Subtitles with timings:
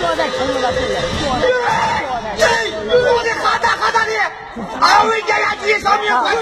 [0.00, 0.92] 坐在成都的对面。
[1.66, 1.68] 哎，
[2.88, 4.12] 我的哈大哈大的！
[4.80, 6.40] 安慰加压机，上面还有。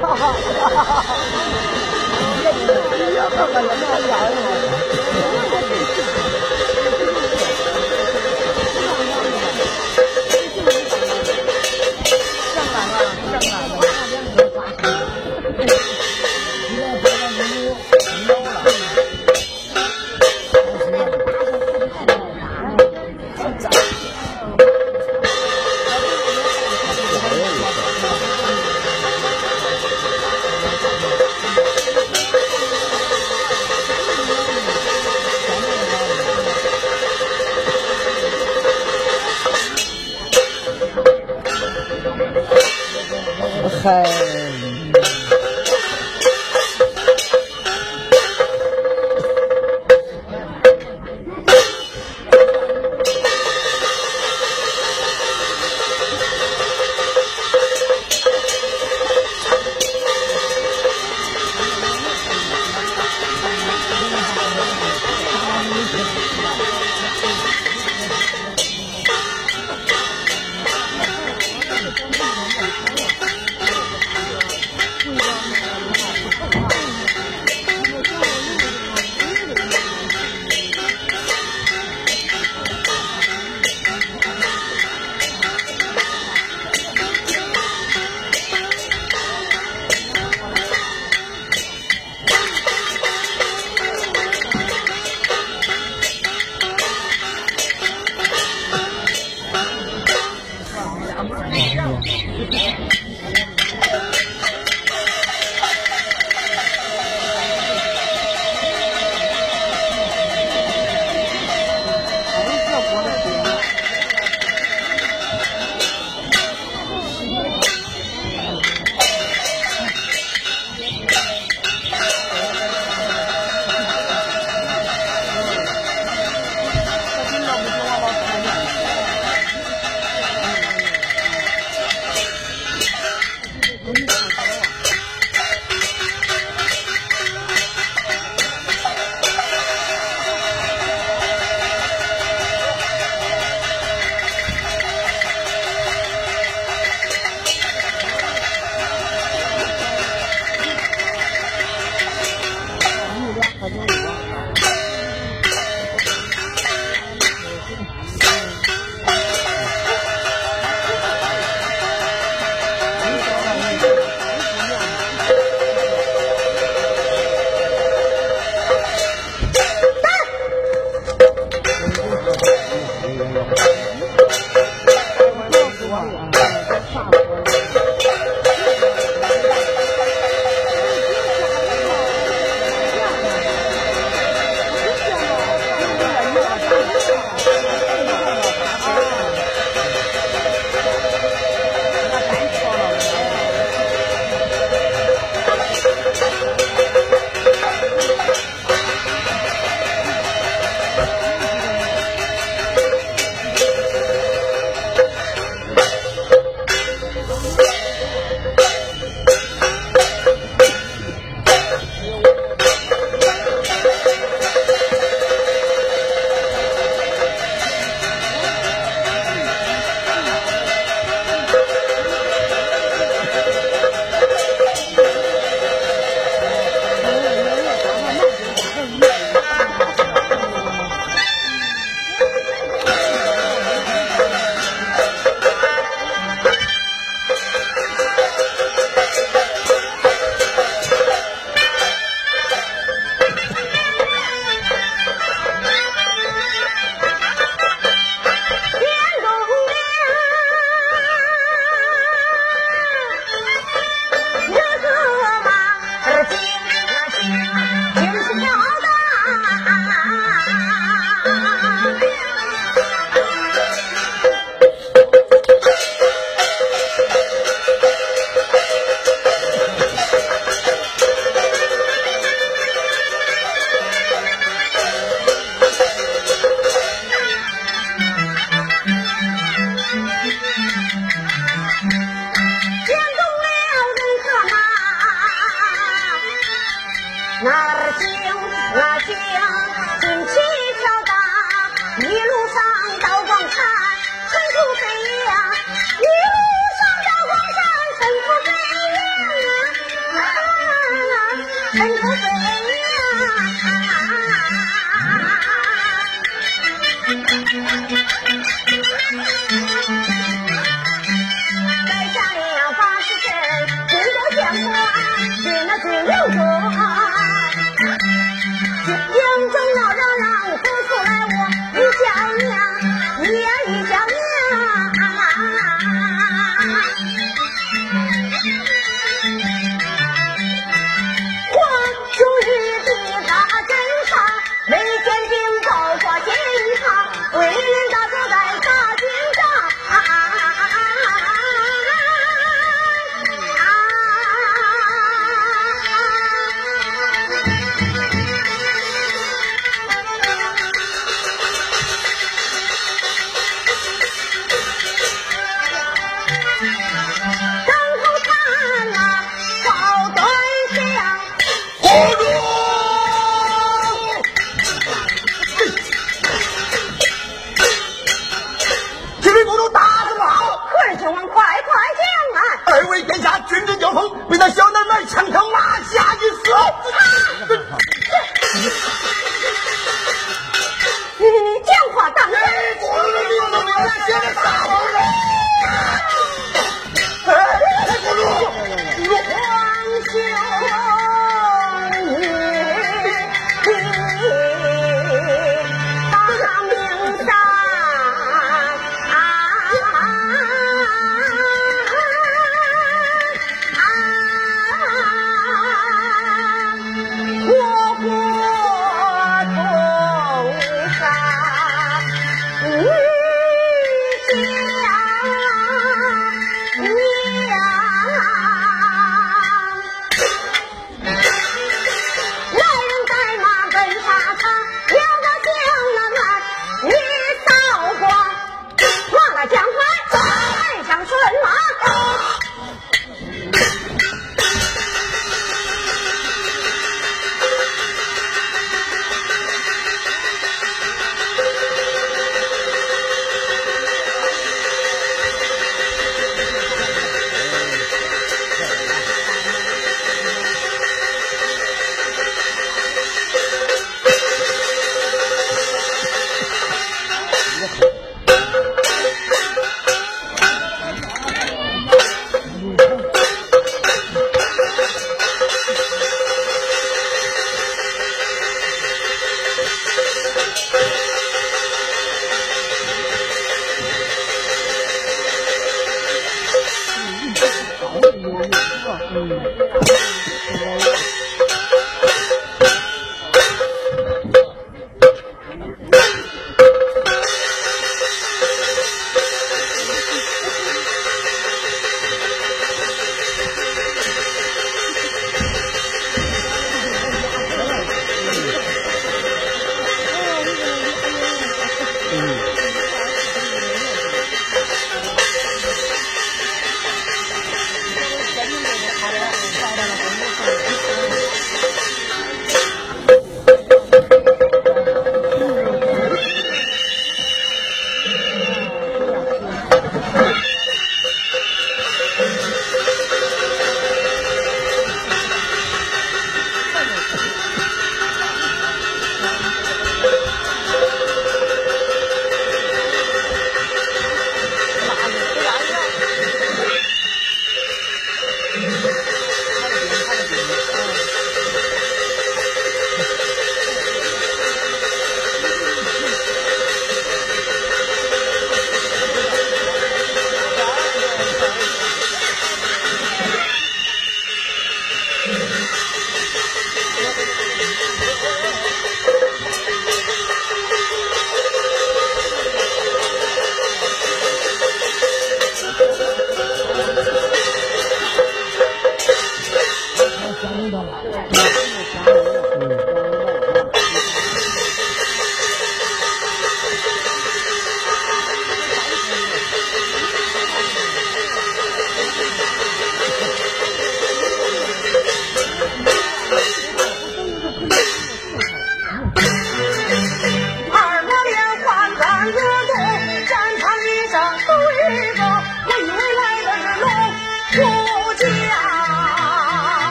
[0.00, 0.34] 哈哈哈！
[0.68, 1.04] 哈哈哈！
[2.48, 4.77] 哎呀，可热闹了。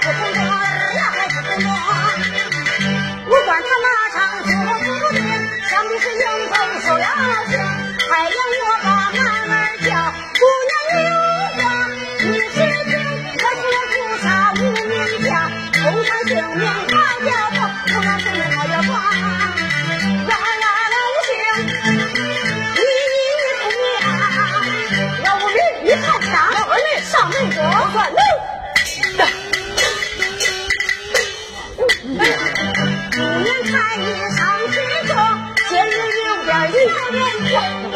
[0.00, 1.68] 不从我，我还是从我。
[3.26, 5.18] 我管他那场出了不定，
[5.68, 6.52] 想必是应酬
[6.86, 7.06] 受了
[7.48, 7.52] 刑，
[8.10, 9.29] 还有我把。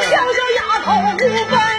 [0.03, 1.74] 小小丫头不笨。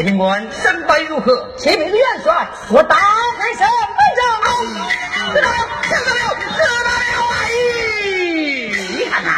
[0.00, 0.02] 帅。
[0.02, 1.46] 谢兵官，胜败如何？
[1.58, 4.24] 启禀元帅，我大会胜败仗。
[5.34, 6.88] 知道了，知道了，知道了。
[7.34, 7.48] 哎，
[8.96, 9.30] 你看看，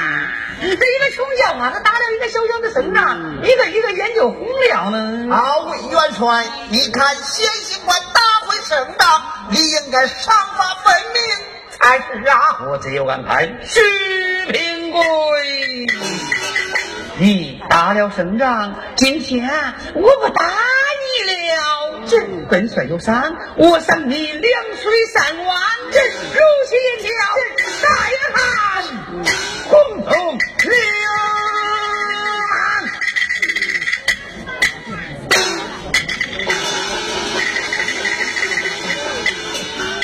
[0.61, 5.35] 这一个穷将啊，他打了一个小小的胜仗，一个一个眼就红了呢。
[5.35, 11.21] 好，魏元帅，你看先行官大回胜仗，你应该赏罚分明
[11.71, 12.61] 才是啊。
[12.71, 13.53] 我自有安排。
[13.65, 13.81] 徐
[14.53, 15.01] 平贵，
[17.23, 19.49] 你打了胜仗，今天
[19.95, 22.01] 我不打你了。
[22.05, 25.57] 这本帅有赏，我赏你两水三万，
[25.93, 27.13] 这如期一条，
[27.81, 27.87] 再
[28.35, 28.43] 汉
[29.69, 30.13] 红通
[30.65, 30.75] 流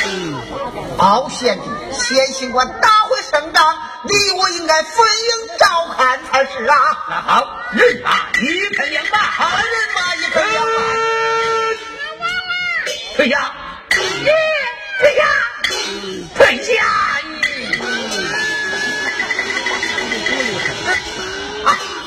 [0.06, 0.96] 氓。
[0.96, 6.76] 好贤弟，先行官大会胜仗，你我应该分营照看才是啊。
[7.08, 10.72] 那好，人马一盆两半，好人马一分两半。
[13.16, 13.52] 退下，
[14.22, 14.32] 耶，
[15.00, 15.24] 退下，
[16.36, 16.70] 退下！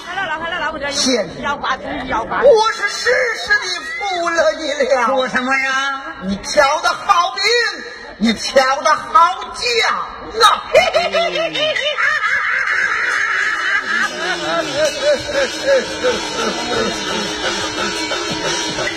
[0.05, 2.41] 快来了，快来了，我这贤弟要挂东西要挂。
[2.41, 3.09] 我是实
[3.43, 5.07] 实的服了你了。
[5.07, 6.15] 说什么呀？
[6.23, 7.43] 你挑的好兵，
[8.23, 9.09] 你敲的好
[9.55, 9.97] 将
[10.45, 10.63] 啊！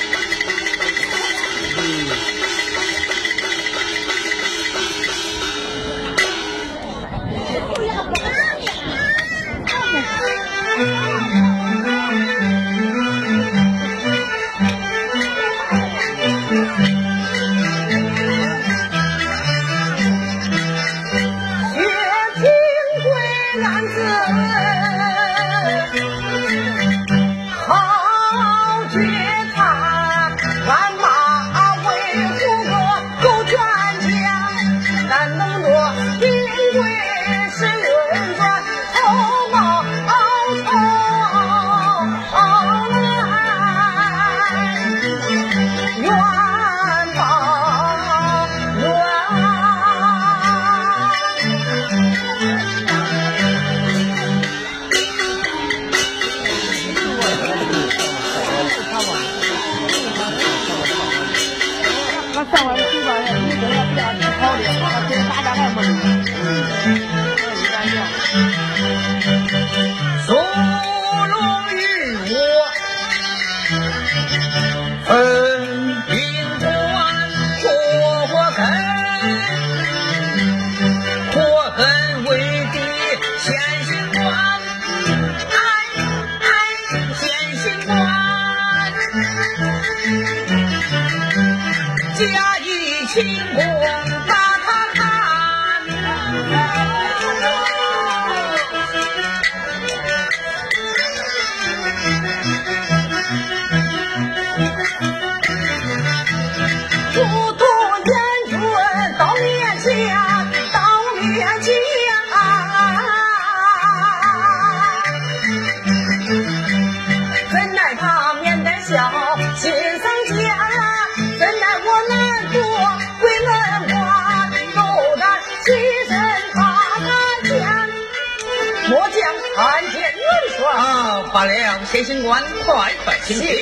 [131.95, 133.47] 谢新官，快快请进。
[133.47, 133.57] 只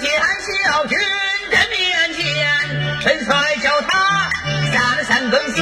[0.00, 0.08] 见
[0.62, 0.96] 小军
[1.50, 2.22] 在面前，
[3.00, 4.30] 陈帅叫他
[4.72, 5.60] 下了三更死，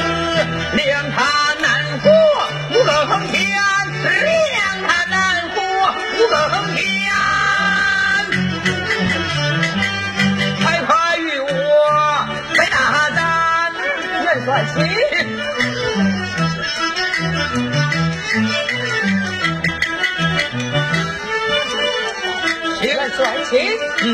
[0.75, 2.11] 量他难活
[2.69, 2.73] 五
[3.09, 3.41] 更天，
[4.03, 5.57] 量他难活
[6.19, 6.85] 五更天。
[10.61, 11.49] 快快与我
[12.53, 13.73] 来大战，
[14.23, 15.16] 元帅请。
[23.17, 23.57] 帅气，
[24.03, 24.05] 嗯，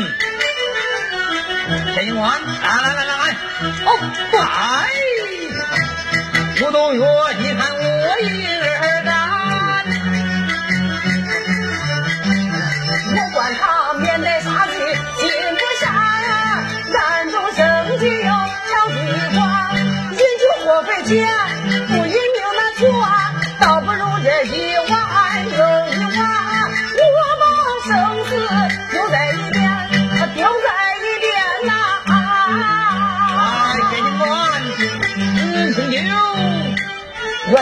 [1.92, 3.36] 天官，来来来来来，
[3.84, 3.88] 哦，
[4.32, 4.38] 来，
[6.62, 7.00] 吴东岳，
[7.38, 7.84] 你看我
[8.22, 9.12] 一人干，
[13.14, 14.72] 我管他面带杀气
[15.20, 15.84] 心不善，
[16.98, 17.60] 暗中生
[17.98, 18.30] 气又
[18.70, 18.96] 抢地
[19.34, 19.38] 瓜，
[20.12, 21.12] 饮酒过费钱，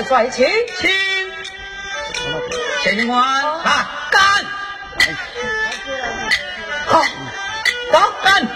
[0.03, 0.45] 元帅，请
[0.81, 0.91] 请，
[2.83, 4.21] 谢军官啊，干，
[6.87, 7.05] 好，
[7.93, 8.49] 干干，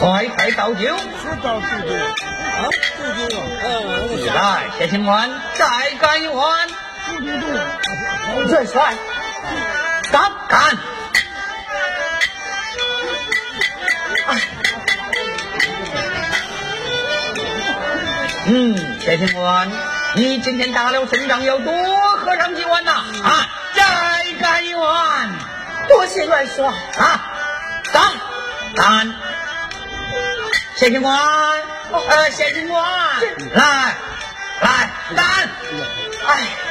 [0.00, 2.66] 快快倒酒，是倒酒酒啊，
[2.98, 5.66] 倒酒啊，来，谢军官再
[6.00, 6.68] 干一碗，
[7.20, 8.94] 元帅，
[10.10, 10.76] 干干。
[18.48, 19.68] 嗯，谢警官，
[20.14, 21.72] 你今天打了胜仗，要多
[22.16, 22.92] 喝上几碗呐！
[23.24, 25.30] 啊，再干一碗。
[25.88, 27.20] 多谢元帅啊，
[27.92, 28.12] 干
[28.76, 29.14] 干。
[30.76, 31.18] 谢警官，
[31.90, 32.84] 呃，谢警官，
[33.52, 33.96] 来
[34.60, 35.50] 来干。
[36.28, 36.65] 哎。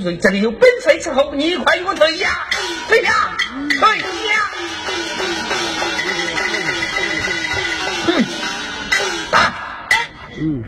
[0.00, 2.46] 这里有本帅伺候，你快给我退下，
[2.88, 3.36] 退下，
[3.80, 4.04] 退下。
[8.06, 8.24] 哼，
[9.30, 9.54] 打，
[10.40, 10.64] 嗯，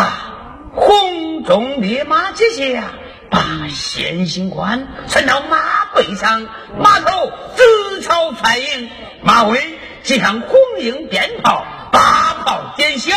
[0.74, 2.84] 红中烈马接下，
[3.30, 6.48] 把先行官传到马背上，
[6.78, 8.90] 马头直朝蔡营，
[9.22, 9.78] 马尾。
[10.02, 13.16] 即上红缨鞭炮，大炮点响，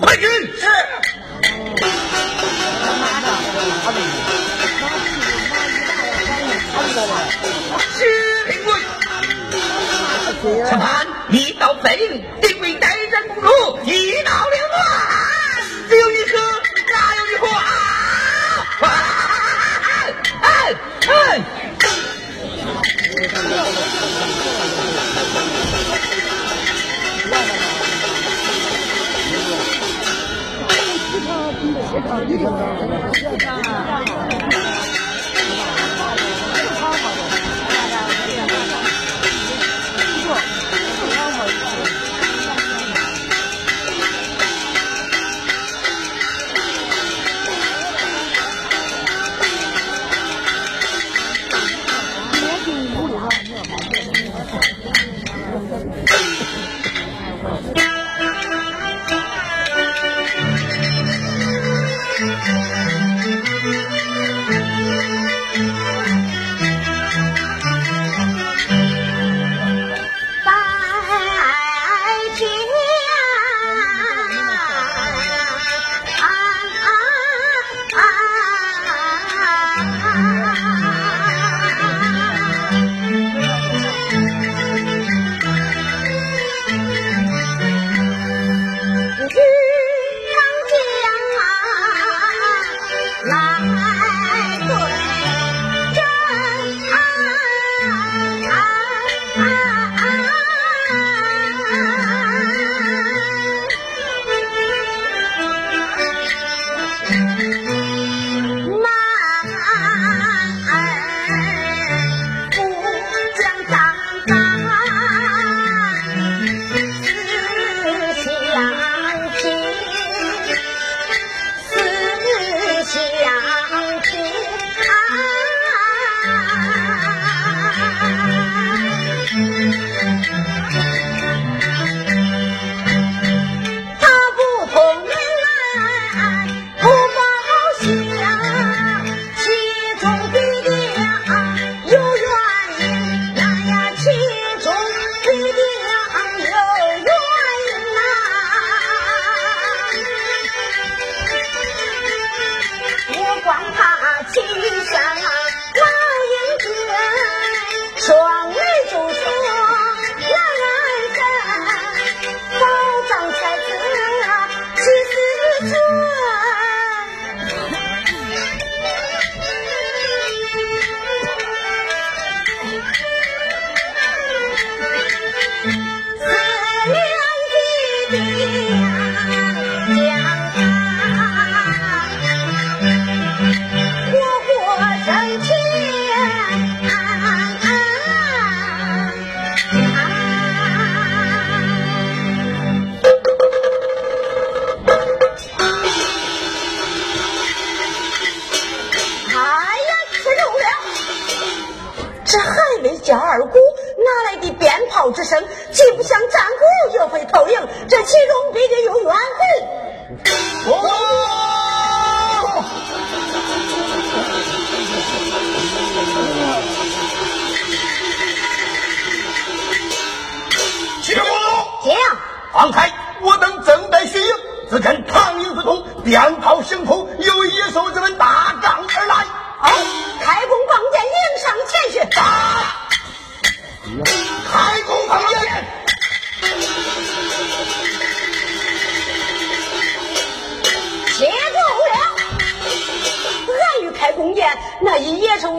[0.00, 0.22] 快去！
[0.22, 0.68] 是。
[7.96, 8.72] 是平贵。
[10.68, 13.48] 审判一到废营，定为待斩公主，
[13.84, 14.78] 一刀两断，
[15.88, 17.60] 只有一个，哪有一个啊？
[20.42, 20.44] 哎
[21.02, 21.08] 哎！
[31.92, 33.89] 你看。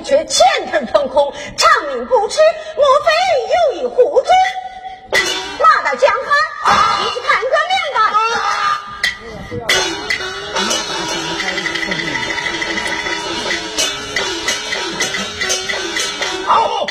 [0.04, 2.40] 却前程腾空，长命不知，
[2.76, 3.12] 莫非
[3.76, 4.30] 有意护之？
[5.60, 6.26] 马到江汉，
[7.00, 8.00] 你去看个明白。
[16.48, 16.88] 好，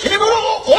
[0.00, 0.34] 秦不如
[0.66, 0.76] 将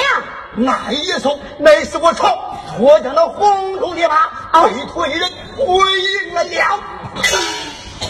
[0.68, 2.48] 俺一手乃是我朝
[2.80, 5.65] 脱缰的红头烈马，被托一人回
[6.00, 6.80] 营了了。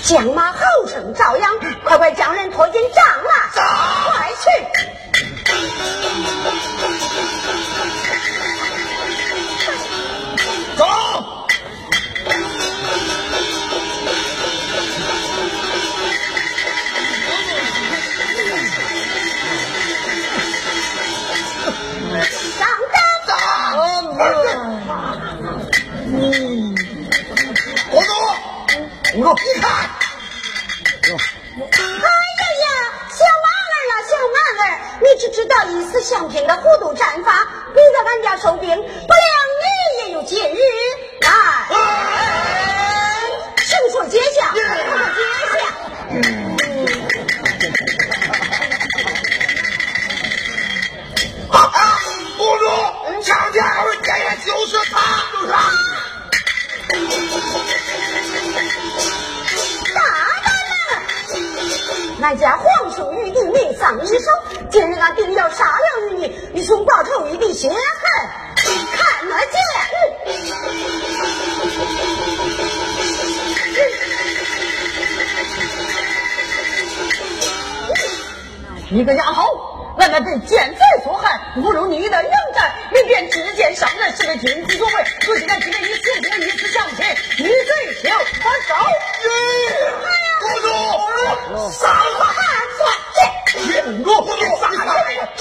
[0.03, 3.31] 将马后生照样，快快将人拖进帐来，
[4.11, 4.45] 快去！
[29.29, 29.69] 你看，
[31.11, 32.65] 哎呀呀，
[33.09, 38.87] 小娃儿啊，小娃儿，你只知道一丝相拼的糊涂战法，你在俺家收兵，不练
[62.29, 64.29] 俺家皇兄玉帝命丧一手，
[64.69, 67.75] 今日俺定要杀了于你，以兄报仇玉帝血恨，
[68.93, 69.57] 看得见。
[78.91, 79.41] 你个丫头，
[79.97, 84.93] 俺那被奸贼所害，不如你的良战，你便只见上人是为君子所为。
[85.25, 87.07] 如今俺今天以死定一死相拼，
[87.39, 87.51] 你罪
[88.03, 88.75] 休还少。
[90.41, 90.67] 公主，
[91.71, 92.29] 杀了他！
[93.59, 94.85] 去，公主，杀了他！
[94.85, 95.38] 杀了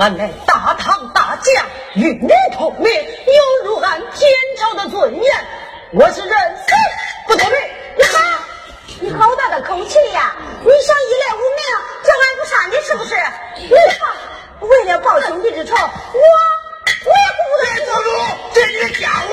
[0.00, 5.46] 俺乃大唐大将，与你同名，有辱俺天朝的尊严，
[5.92, 6.72] 我是认死
[7.26, 7.58] 不同命。
[7.98, 8.18] 你好，
[8.98, 10.34] 你好大的口气呀！
[10.64, 11.60] 你想一来无名，
[12.02, 13.14] 叫俺不杀你是不是？
[13.58, 14.08] 你看，
[14.70, 18.08] 为了报兄弟之仇，我我也顾不得公主，
[18.54, 19.28] 这你的家伙，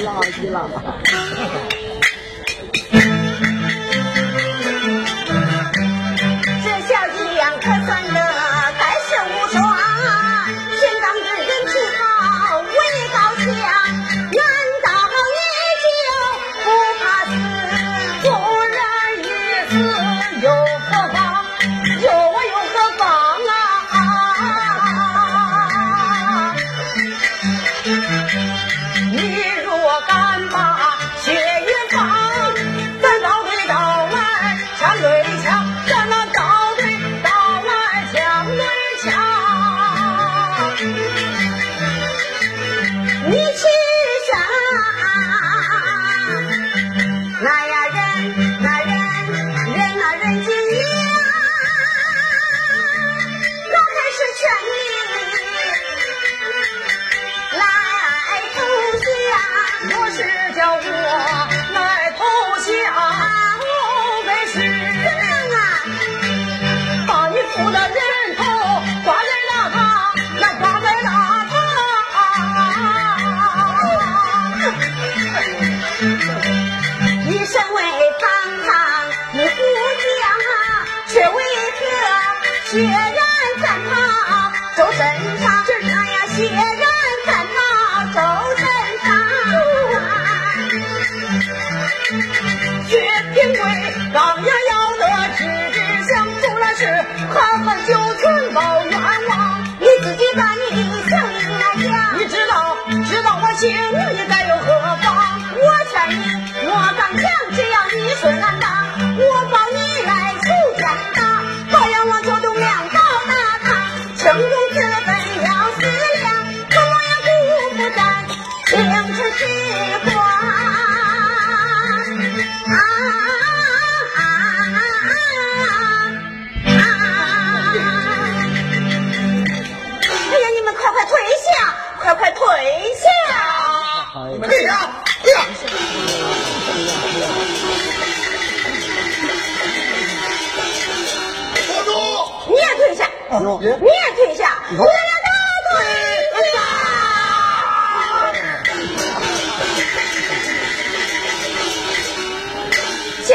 [0.05, 0.57] 垃圾了。
[6.63, 8.17] 这小伎俩可算得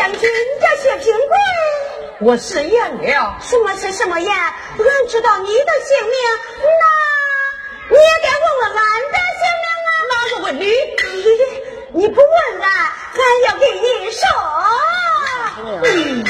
[0.02, 1.38] 将军，你叫薛平贵？
[2.22, 6.16] 我食言了，什么是什么言，俺知道你的姓名。
[6.58, 6.84] 那，
[7.88, 9.90] 你也该问问俺的姓名了。
[10.10, 10.66] 哪个问吕？
[11.94, 12.68] 你不问俺，
[13.14, 14.26] 俺要给你说。
[15.84, 16.26] 嗯。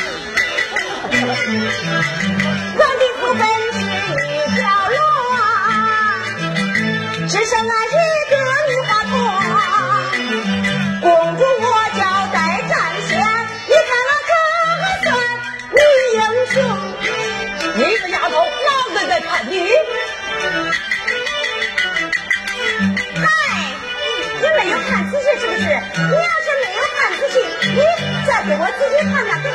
[28.60, 29.51] 我仔细看看。